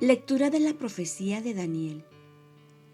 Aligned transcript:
Lectura 0.00 0.48
de 0.48 0.60
la 0.60 0.74
profecía 0.74 1.40
de 1.40 1.54
Daniel. 1.54 2.04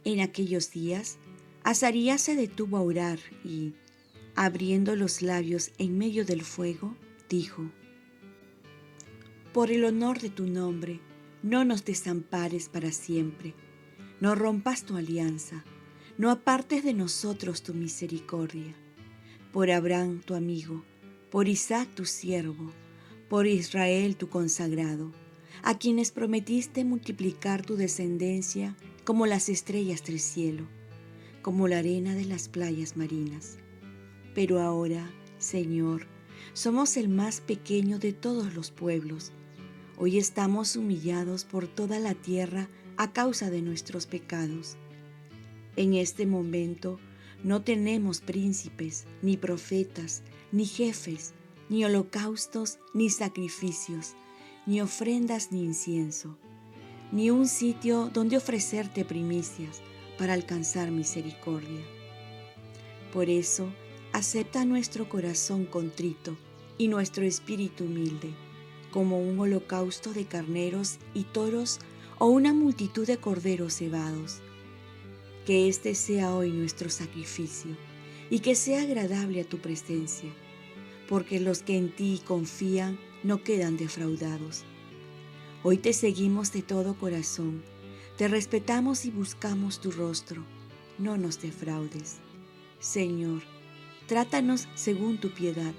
En 0.05 0.21
aquellos 0.21 0.71
días, 0.71 1.19
Azarías 1.63 2.23
se 2.23 2.35
detuvo 2.35 2.79
a 2.79 2.81
orar 2.81 3.19
y, 3.45 3.75
abriendo 4.35 4.97
los 4.97 5.21
labios 5.21 5.73
en 5.77 5.99
medio 5.99 6.25
del 6.25 6.41
fuego, 6.41 6.97
dijo, 7.29 7.71
Por 9.53 9.71
el 9.71 9.85
honor 9.85 10.19
de 10.19 10.31
tu 10.31 10.47
nombre, 10.47 10.99
no 11.43 11.67
nos 11.67 11.85
desampares 11.85 12.71
para 12.71 12.91
siempre, 12.91 13.53
no 14.23 14.35
rompas 14.35 14.85
tu 14.85 14.97
alianza, 14.97 15.63
no 16.17 16.31
apartes 16.31 16.85
de 16.85 16.95
nosotros 16.95 17.63
tu 17.63 17.75
misericordia. 17.75 18.75
Por 19.53 19.71
Abraham 19.71 20.23
tu 20.25 20.35
amigo, 20.35 20.83
por 21.31 21.49
Isaac 21.49 21.87
tu 21.95 22.07
siervo, 22.07 22.73
por 23.29 23.47
Israel 23.47 24.17
tu 24.17 24.31
consagrado 24.31 25.13
a 25.63 25.79
quienes 25.79 26.11
prometiste 26.11 26.85
multiplicar 26.85 27.65
tu 27.65 27.77
descendencia 27.77 28.77
como 29.05 29.27
las 29.27 29.49
estrellas 29.49 30.03
del 30.05 30.21
cielo, 30.21 30.67
como 31.43 31.69
la 31.69 31.79
arena 31.79 32.15
de 32.15 32.25
las 32.25 32.49
playas 32.49 32.97
marinas. 32.97 33.59
Pero 34.35 34.61
ahora, 34.61 35.11
Señor, 35.39 36.07
somos 36.53 36.97
el 36.97 37.09
más 37.09 37.41
pequeño 37.41 37.99
de 37.99 38.13
todos 38.13 38.55
los 38.55 38.71
pueblos. 38.71 39.33
Hoy 39.97 40.19
estamos 40.19 40.77
humillados 40.77 41.45
por 41.45 41.69
toda 41.69 42.01
la 42.01 42.15
tierra 42.15 42.69
a 42.97 43.13
causa 43.13 43.51
de 43.51 43.63
nuestros 43.63 44.07
pecados. 44.07 44.77
En 45.77 45.95
este 45.95 46.27
momento 46.27 46.99
no 47.43 47.63
tenemos 47.63 48.21
príncipes, 48.21 49.07
ni 49.23 49.37
profetas, 49.37 50.23
ni 50.51 50.65
jefes, 50.67 51.35
ni 51.69 51.85
holocaustos, 51.85 52.79
ni 52.95 53.11
sacrificios 53.11 54.15
ni 54.67 54.81
ofrendas 54.81 55.53
ni 55.53 55.63
incienso, 55.65 56.39
ni 57.13 57.31
un 57.31 57.47
sitio 57.47 58.11
donde 58.13 58.37
ofrecerte 58.37 59.05
primicias 59.05 59.83
para 60.19 60.33
alcanzar 60.33 60.91
misericordia. 60.91 61.81
Por 63.13 63.29
eso, 63.31 63.69
acepta 64.13 64.65
nuestro 64.65 65.09
corazón 65.09 65.67
contrito 65.67 66.37
y 66.79 66.89
nuestro 66.89 67.25
espíritu 67.25 67.85
humilde, 67.85 68.35
como 68.91 69.21
un 69.21 69.39
holocausto 69.39 70.13
de 70.13 70.25
carneros 70.25 70.99
y 71.15 71.25
toros 71.25 71.81
o 72.19 72.27
una 72.27 72.53
multitud 72.53 73.07
de 73.07 73.17
corderos 73.17 73.77
cebados. 73.77 74.41
Que 75.47 75.69
este 75.69 75.95
sea 75.95 76.35
hoy 76.35 76.51
nuestro 76.51 76.89
sacrificio 76.91 77.77
y 78.31 78.39
que 78.39 78.55
sea 78.55 78.83
agradable 78.83 79.43
a 79.43 79.45
tu 79.45 79.59
presencia, 79.59 80.31
porque 81.09 81.39
los 81.39 81.63
que 81.63 81.77
en 81.77 81.95
ti 81.95 82.23
confían 82.25 82.99
no 83.25 83.43
quedan 83.43 83.77
defraudados. 83.77 84.65
Hoy 85.65 85.79
te 85.79 85.93
seguimos 85.95 86.53
de 86.53 86.63
todo 86.63 86.95
corazón, 86.95 87.65
te 88.19 88.29
respetamos 88.29 89.07
y 89.07 89.11
buscamos 89.11 89.81
tu 89.81 89.91
rostro, 89.91 90.45
no 90.99 91.17
nos 91.17 91.41
defraudes. 91.41 92.19
Señor, 92.79 93.43
trátanos 94.07 94.69
según 94.75 95.19
tu 95.19 95.31
piedad, 95.31 95.73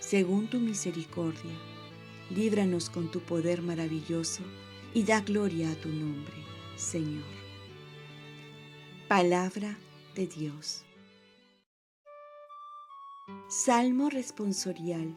según 0.00 0.48
tu 0.48 0.58
misericordia. 0.58 1.52
Líbranos 2.30 2.88
con 2.88 3.10
tu 3.10 3.20
poder 3.20 3.60
maravilloso 3.60 4.42
y 4.94 5.04
da 5.04 5.20
gloria 5.20 5.70
a 5.70 5.74
tu 5.74 5.90
nombre, 5.90 6.34
Señor. 6.76 7.22
Palabra 9.06 9.78
de 10.14 10.26
Dios. 10.26 10.82
Salmo 13.48 14.08
responsorial. 14.08 15.16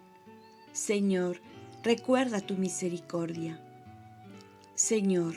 Señor, 0.73 1.41
recuerda 1.83 2.41
tu 2.41 2.55
misericordia. 2.55 3.59
Señor, 4.75 5.35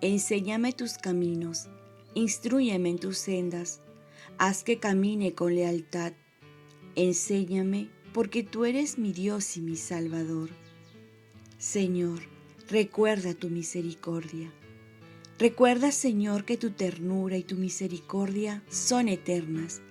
enséñame 0.00 0.72
tus 0.72 0.98
caminos, 0.98 1.68
instruyeme 2.14 2.90
en 2.90 2.98
tus 2.98 3.18
sendas, 3.18 3.80
haz 4.38 4.64
que 4.64 4.78
camine 4.78 5.34
con 5.34 5.54
lealtad. 5.54 6.12
Enséñame, 6.96 7.90
porque 8.12 8.42
tú 8.44 8.64
eres 8.64 8.98
mi 8.98 9.12
Dios 9.12 9.56
y 9.56 9.60
mi 9.60 9.76
Salvador. 9.76 10.50
Señor, 11.58 12.20
recuerda 12.68 13.34
tu 13.34 13.50
misericordia. 13.50 14.52
Recuerda, 15.38 15.90
Señor, 15.90 16.44
que 16.44 16.56
tu 16.56 16.70
ternura 16.70 17.36
y 17.36 17.42
tu 17.42 17.56
misericordia 17.56 18.62
son 18.68 19.08
eternas. 19.08 19.82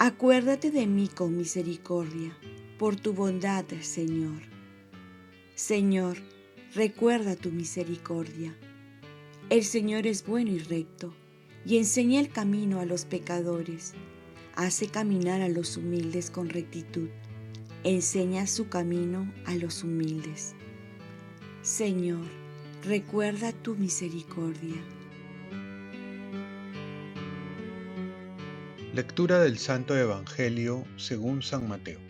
Acuérdate 0.00 0.72
de 0.72 0.86
mí 0.86 1.08
con 1.08 1.36
misericordia, 1.36 2.36
por 2.78 2.96
tu 2.96 3.12
bondad, 3.12 3.64
Señor. 3.82 4.49
Señor, 5.60 6.16
recuerda 6.74 7.36
tu 7.36 7.50
misericordia. 7.50 8.56
El 9.50 9.62
Señor 9.62 10.06
es 10.06 10.24
bueno 10.24 10.50
y 10.52 10.58
recto, 10.58 11.12
y 11.66 11.76
enseña 11.76 12.18
el 12.18 12.30
camino 12.30 12.80
a 12.80 12.86
los 12.86 13.04
pecadores. 13.04 13.92
Hace 14.56 14.88
caminar 14.88 15.42
a 15.42 15.50
los 15.50 15.76
humildes 15.76 16.30
con 16.30 16.48
rectitud. 16.48 17.10
Enseña 17.84 18.46
su 18.46 18.70
camino 18.70 19.30
a 19.44 19.54
los 19.54 19.84
humildes. 19.84 20.54
Señor, 21.60 22.26
recuerda 22.82 23.52
tu 23.52 23.76
misericordia. 23.76 24.82
Lectura 28.94 29.40
del 29.40 29.58
Santo 29.58 29.94
Evangelio 29.94 30.86
según 30.96 31.42
San 31.42 31.68
Mateo. 31.68 32.09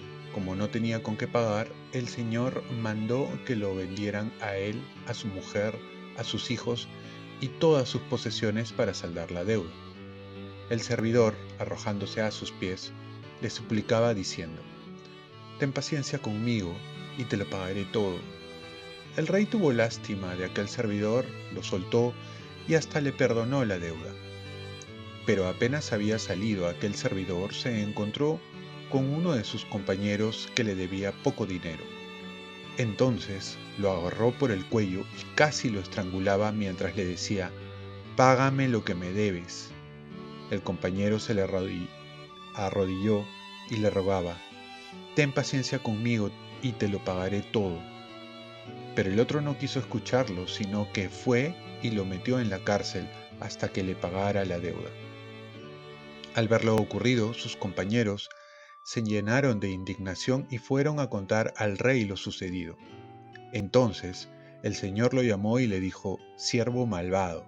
como 0.33 0.55
no 0.55 0.69
tenía 0.69 1.03
con 1.03 1.17
qué 1.17 1.27
pagar, 1.27 1.71
el 1.93 2.07
Señor 2.07 2.63
mandó 2.71 3.29
que 3.45 3.55
lo 3.55 3.75
vendieran 3.75 4.31
a 4.41 4.55
él, 4.55 4.81
a 5.07 5.13
su 5.13 5.27
mujer, 5.27 5.77
a 6.17 6.23
sus 6.23 6.51
hijos 6.51 6.87
y 7.41 7.47
todas 7.47 7.89
sus 7.89 8.01
posesiones 8.01 8.71
para 8.71 8.93
saldar 8.93 9.31
la 9.31 9.43
deuda. 9.43 9.71
El 10.69 10.81
servidor, 10.81 11.35
arrojándose 11.59 12.21
a 12.21 12.31
sus 12.31 12.51
pies, 12.51 12.93
le 13.41 13.49
suplicaba 13.49 14.13
diciendo, 14.13 14.61
Ten 15.59 15.73
paciencia 15.73 16.19
conmigo 16.19 16.73
y 17.17 17.25
te 17.25 17.37
lo 17.37 17.49
pagaré 17.49 17.85
todo. 17.85 18.17
El 19.17 19.27
rey 19.27 19.45
tuvo 19.45 19.73
lástima 19.73 20.35
de 20.35 20.45
aquel 20.45 20.69
servidor, 20.69 21.25
lo 21.53 21.61
soltó 21.61 22.13
y 22.67 22.75
hasta 22.75 23.01
le 23.01 23.11
perdonó 23.11 23.65
la 23.65 23.79
deuda. 23.79 24.13
Pero 25.25 25.47
apenas 25.47 25.91
había 25.91 26.19
salido 26.19 26.67
aquel 26.67 26.95
servidor, 26.95 27.53
se 27.53 27.81
encontró 27.81 28.39
con 28.91 29.11
uno 29.11 29.31
de 29.31 29.43
sus 29.43 29.65
compañeros 29.65 30.49
que 30.53 30.63
le 30.63 30.75
debía 30.75 31.11
poco 31.23 31.45
dinero. 31.45 31.83
Entonces 32.77 33.57
lo 33.77 33.91
agarró 33.91 34.31
por 34.31 34.51
el 34.51 34.65
cuello 34.65 35.01
y 35.01 35.35
casi 35.35 35.69
lo 35.69 35.79
estrangulaba 35.79 36.51
mientras 36.51 36.95
le 36.95 37.05
decía, 37.05 37.51
Págame 38.15 38.67
lo 38.67 38.83
que 38.83 38.93
me 38.93 39.11
debes. 39.11 39.71
El 40.51 40.61
compañero 40.61 41.19
se 41.19 41.33
le 41.33 41.41
arrodilló 41.43 43.25
y 43.69 43.77
le 43.77 43.89
rogaba, 43.89 44.37
Ten 45.15 45.31
paciencia 45.31 45.79
conmigo 45.79 46.29
y 46.61 46.73
te 46.73 46.87
lo 46.87 47.03
pagaré 47.03 47.41
todo. 47.41 47.79
Pero 48.95 49.09
el 49.09 49.19
otro 49.19 49.41
no 49.41 49.57
quiso 49.57 49.79
escucharlo, 49.79 50.47
sino 50.47 50.91
que 50.91 51.09
fue 51.09 51.55
y 51.81 51.91
lo 51.91 52.05
metió 52.05 52.39
en 52.39 52.49
la 52.49 52.59
cárcel 52.59 53.09
hasta 53.39 53.69
que 53.69 53.83
le 53.83 53.95
pagara 53.95 54.45
la 54.45 54.59
deuda. 54.59 54.89
Al 56.35 56.47
ver 56.47 56.63
lo 56.63 56.75
ocurrido, 56.75 57.33
sus 57.33 57.55
compañeros 57.55 58.29
se 58.91 59.03
llenaron 59.03 59.61
de 59.61 59.69
indignación 59.69 60.47
y 60.49 60.57
fueron 60.57 60.99
a 60.99 61.07
contar 61.07 61.53
al 61.55 61.77
rey 61.77 62.03
lo 62.03 62.17
sucedido. 62.17 62.75
Entonces 63.53 64.27
el 64.63 64.75
Señor 64.75 65.13
lo 65.13 65.23
llamó 65.23 65.59
y 65.59 65.67
le 65.67 65.79
dijo, 65.79 66.19
siervo 66.35 66.85
malvado, 66.85 67.45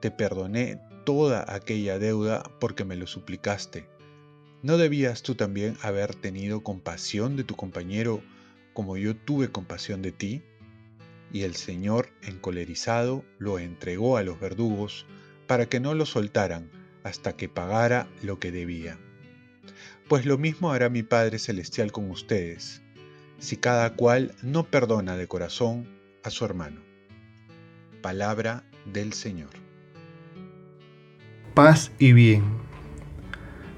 te 0.00 0.12
perdoné 0.12 0.80
toda 1.04 1.44
aquella 1.52 1.98
deuda 1.98 2.44
porque 2.60 2.84
me 2.84 2.94
lo 2.94 3.08
suplicaste. 3.08 3.88
¿No 4.62 4.78
debías 4.78 5.24
tú 5.24 5.34
también 5.34 5.76
haber 5.82 6.14
tenido 6.14 6.62
compasión 6.62 7.34
de 7.34 7.42
tu 7.42 7.56
compañero 7.56 8.22
como 8.72 8.96
yo 8.96 9.16
tuve 9.16 9.50
compasión 9.50 10.02
de 10.02 10.12
ti? 10.12 10.44
Y 11.32 11.42
el 11.42 11.56
Señor, 11.56 12.10
encolerizado, 12.22 13.24
lo 13.40 13.58
entregó 13.58 14.18
a 14.18 14.22
los 14.22 14.38
verdugos 14.38 15.04
para 15.48 15.66
que 15.66 15.80
no 15.80 15.94
lo 15.94 16.06
soltaran 16.06 16.70
hasta 17.02 17.36
que 17.36 17.48
pagara 17.48 18.06
lo 18.22 18.38
que 18.38 18.52
debía 18.52 19.00
pues 20.08 20.24
lo 20.24 20.38
mismo 20.38 20.70
hará 20.70 20.88
mi 20.88 21.02
Padre 21.02 21.38
Celestial 21.38 21.90
con 21.90 22.10
ustedes, 22.10 22.82
si 23.38 23.56
cada 23.56 23.94
cual 23.94 24.34
no 24.42 24.64
perdona 24.64 25.16
de 25.16 25.26
corazón 25.26 25.88
a 26.22 26.30
su 26.30 26.44
hermano. 26.44 26.80
palabra 28.02 28.62
del 28.92 29.12
Señor. 29.12 29.50
Paz 31.54 31.90
y 31.98 32.12
bien. 32.12 32.44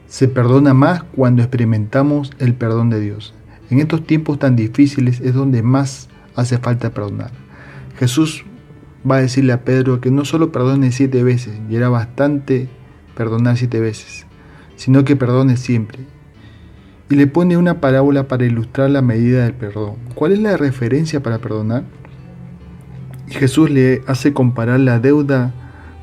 Se 0.06 0.28
perdona 0.28 0.74
más 0.74 1.02
cuando 1.02 1.40
experimentamos 1.40 2.32
el 2.38 2.54
perdón 2.54 2.90
de 2.90 3.00
Dios. 3.00 3.32
En 3.70 3.78
estos 3.78 4.06
tiempos 4.06 4.38
tan 4.38 4.54
difíciles 4.54 5.20
es 5.20 5.32
donde 5.32 5.62
más 5.62 6.10
hace 6.34 6.58
falta 6.58 6.90
perdonar. 6.90 7.30
Jesús 7.96 8.44
va 9.10 9.16
a 9.16 9.20
decirle 9.22 9.54
a 9.54 9.64
Pedro 9.64 10.02
que 10.02 10.10
no 10.10 10.26
solo 10.26 10.52
perdone 10.52 10.92
siete 10.92 11.22
veces, 11.22 11.58
y 11.70 11.76
era 11.76 11.88
bastante 11.88 12.68
perdonar 13.14 13.56
siete 13.56 13.80
veces, 13.80 14.26
sino 14.76 15.04
que 15.04 15.16
perdone 15.16 15.56
siempre. 15.56 16.17
Y 17.10 17.14
le 17.14 17.26
pone 17.26 17.56
una 17.56 17.80
parábola 17.80 18.28
para 18.28 18.44
ilustrar 18.44 18.90
la 18.90 19.02
medida 19.02 19.44
del 19.44 19.54
perdón. 19.54 19.96
¿Cuál 20.14 20.32
es 20.32 20.40
la 20.40 20.56
referencia 20.56 21.22
para 21.22 21.38
perdonar? 21.38 21.84
Y 23.28 23.32
Jesús 23.32 23.70
le 23.70 24.02
hace 24.06 24.32
comparar 24.32 24.80
la 24.80 24.98
deuda 24.98 25.54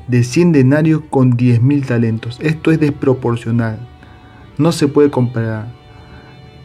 de 0.08 0.22
100 0.24 0.52
denarios 0.52 1.02
con 1.10 1.36
10.000 1.36 1.86
talentos. 1.86 2.38
Esto 2.40 2.70
es 2.70 2.80
desproporcional. 2.80 3.78
No 4.58 4.72
se 4.72 4.88
puede 4.88 5.10
comparar, 5.10 5.72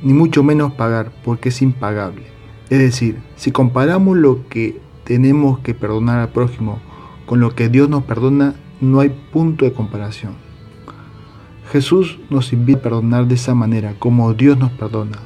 ni 0.02 0.14
mucho 0.14 0.44
menos 0.44 0.74
pagar, 0.74 1.12
porque 1.24 1.50
es 1.50 1.62
impagable. 1.62 2.24
Es 2.70 2.80
decir, 2.80 3.18
si 3.36 3.52
comparamos 3.52 4.18
lo 4.18 4.48
que 4.48 4.80
tenemos 5.04 5.60
que 5.60 5.74
perdonar 5.74 6.20
al 6.20 6.30
prójimo 6.30 6.80
con 7.26 7.40
lo 7.40 7.54
que 7.54 7.70
Dios 7.70 7.90
nos 7.90 8.04
perdona, 8.04 8.56
no 8.80 9.00
hay 9.00 9.10
punto 9.32 9.66
de 9.66 9.74
comparación. 9.74 10.34
Jesús 11.72 12.20
nos 12.30 12.52
invita 12.52 12.80
a 12.80 12.84
perdonar 12.84 13.28
de 13.28 13.36
esa 13.36 13.56
manera, 13.56 13.96
como 13.98 14.34
Dios 14.34 14.58
nos 14.58 14.72
perdona. 14.72 15.20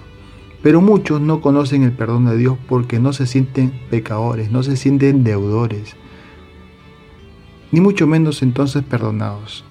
Pero 0.61 0.79
muchos 0.79 1.19
no 1.19 1.41
conocen 1.41 1.81
el 1.81 1.91
perdón 1.91 2.25
de 2.25 2.37
Dios 2.37 2.57
porque 2.67 2.99
no 2.99 3.13
se 3.13 3.25
sienten 3.25 3.73
pecadores, 3.89 4.51
no 4.51 4.61
se 4.61 4.77
sienten 4.77 5.23
deudores, 5.23 5.95
ni 7.71 7.81
mucho 7.81 8.05
menos 8.05 8.43
entonces 8.43 8.83
perdonados, 8.83 9.65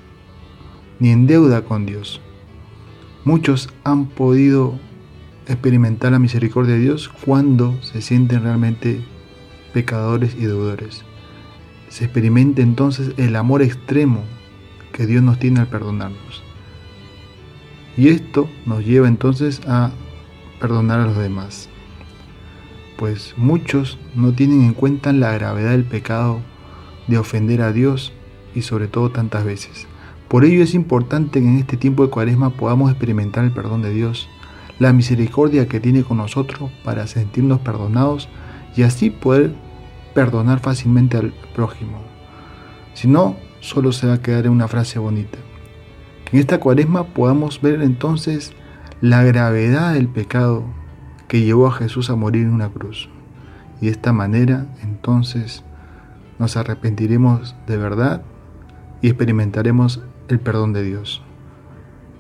ni 0.99 1.11
en 1.11 1.29
deuda 1.29 1.65
con 1.65 1.87
Dios. 1.87 2.21
Muchos 3.25 3.71
han 3.85 4.07
podido 4.07 4.79
experimentar 5.47 6.11
la 6.11 6.19
misericordia 6.19 6.75
de 6.75 6.81
Dios 6.81 7.09
cuando 7.25 7.81
se 7.83 8.03
sienten 8.03 8.43
realmente 8.43 9.01
pecadores 9.73 10.35
y 10.35 10.43
deudores. 10.47 11.05
Se 11.89 12.05
experimenta 12.05 12.63
entonces 12.63 13.15
el 13.17 13.37
amor 13.37 13.63
extremo 13.63 14.25
que 14.93 15.07
Dios 15.07 15.23
nos 15.23 15.39
tiene 15.39 15.61
al 15.61 15.69
perdonarnos. 15.69 16.44
Y 17.97 18.09
esto 18.09 18.49
nos 18.67 18.85
lleva 18.85 19.09
entonces 19.09 19.61
a 19.67 19.91
perdonar 20.61 21.01
a 21.01 21.07
los 21.07 21.17
demás. 21.17 21.69
Pues 22.97 23.35
muchos 23.37 23.99
no 24.15 24.33
tienen 24.33 24.63
en 24.63 24.75
cuenta 24.75 25.13
la 25.13 25.33
gravedad 25.33 25.73
del 25.73 25.85
pecado 25.85 26.41
de 27.07 27.19
ofender 27.19 27.63
a 27.63 27.73
Dios 27.73 28.13
y 28.55 28.63
sobre 28.63 28.89
todo 28.89 29.11
tantas 29.11 29.45
veces. 29.45 29.87
Por 30.29 30.45
ello 30.45 30.63
es 30.63 30.75
importante 30.75 31.41
que 31.41 31.47
en 31.47 31.59
este 31.59 31.77
tiempo 31.77 32.05
de 32.05 32.11
cuaresma 32.11 32.51
podamos 32.51 32.91
experimentar 32.91 33.45
el 33.45 33.53
perdón 33.53 33.83
de 33.83 33.93
Dios, 33.93 34.29
la 34.79 34.93
misericordia 34.93 35.69
que 35.69 35.81
tiene 35.81 36.03
con 36.03 36.17
nosotros 36.17 36.71
para 36.83 37.07
sentirnos 37.07 37.61
perdonados 37.61 38.29
y 38.75 38.83
así 38.83 39.11
poder 39.11 39.55
perdonar 40.15 40.61
fácilmente 40.61 41.17
al 41.17 41.33
prójimo. 41.55 42.01
Si 42.95 43.07
no, 43.09 43.37
solo 43.61 43.93
se 43.93 44.07
va 44.07 44.15
a 44.15 44.23
quedar 44.23 44.47
en 44.47 44.53
una 44.53 44.69
frase 44.69 44.99
bonita. 44.99 45.39
En 46.35 46.41
esta 46.41 46.59
cuaresma 46.59 47.05
podamos 47.15 47.63
ver 47.63 47.81
entonces 47.81 48.55
la 49.01 49.23
gravedad 49.23 49.95
del 49.95 50.09
pecado 50.09 50.65
que 51.29 51.43
llevó 51.43 51.69
a 51.69 51.73
Jesús 51.73 52.11
a 52.11 52.17
morir 52.17 52.43
en 52.43 52.53
una 52.53 52.71
cruz. 52.71 53.09
Y 53.81 53.85
de 53.85 53.93
esta 53.93 54.13
manera 54.13 54.67
entonces 54.83 55.63
nos 56.41 56.57
arrepentiremos 56.57 57.55
de 57.69 57.77
verdad 57.77 58.23
y 59.01 59.07
experimentaremos 59.07 60.03
el 60.27 60.41
perdón 60.41 60.73
de 60.73 60.83
Dios. 60.83 61.23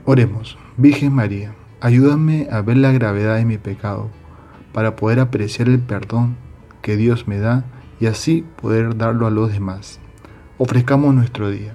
Oremos, 0.05 0.59
Virgen 0.77 1.13
María, 1.13 1.57
ayúdame 1.81 2.47
a 2.53 2.61
ver 2.61 2.77
la 2.77 2.93
gravedad 2.93 3.35
de 3.35 3.45
mi 3.45 3.59
pecado 3.59 4.11
para 4.73 4.95
poder 4.95 5.19
apreciar 5.19 5.69
el 5.69 5.81
perdón 5.81 6.37
que 6.83 6.97
Dios 6.97 7.27
me 7.27 7.41
da 7.41 7.65
y 7.99 8.07
así 8.07 8.45
poder 8.63 8.97
darlo 8.97 9.27
a 9.27 9.33
los 9.33 9.53
demás. 9.53 9.99
Ofrezcamos 10.57 11.13
nuestro 11.17 11.51
día. 11.51 11.75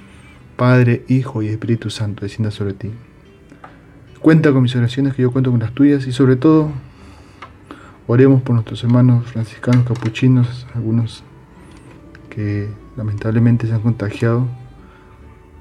Padre, 0.61 1.03
Hijo 1.07 1.41
y 1.41 1.47
Espíritu 1.47 1.89
Santo, 1.89 2.23
descienda 2.23 2.51
sobre 2.51 2.73
ti. 2.73 2.91
Cuenta 4.19 4.51
con 4.51 4.61
mis 4.61 4.75
oraciones, 4.75 5.15
que 5.15 5.23
yo 5.23 5.31
cuento 5.31 5.49
con 5.49 5.59
las 5.59 5.71
tuyas, 5.71 6.05
y 6.05 6.11
sobre 6.11 6.35
todo, 6.35 6.69
oremos 8.05 8.43
por 8.43 8.53
nuestros 8.53 8.83
hermanos 8.83 9.25
franciscanos 9.25 9.87
capuchinos, 9.87 10.67
algunos 10.75 11.23
que 12.29 12.69
lamentablemente 12.95 13.65
se 13.65 13.73
han 13.73 13.81
contagiado, 13.81 14.47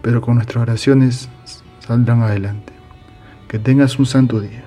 pero 0.02 0.20
con 0.20 0.35
nuestras 0.35 0.61
oraciones 0.64 1.31
saldrán 1.79 2.20
adelante. 2.20 2.75
Que 3.49 3.58
tengas 3.58 3.99
un 3.99 4.05
santo 4.05 4.38
día. 4.38 4.64